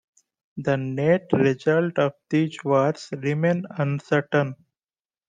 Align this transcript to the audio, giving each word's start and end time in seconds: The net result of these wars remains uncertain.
The 0.57 0.77
net 0.77 1.27
result 1.31 1.99
of 1.99 2.13
these 2.27 2.57
wars 2.63 3.09
remains 3.11 3.67
uncertain. 3.69 4.55